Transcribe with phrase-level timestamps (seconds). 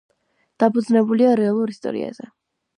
[0.63, 2.35] დაფუძნებულია რეალურ ისტორიაზე.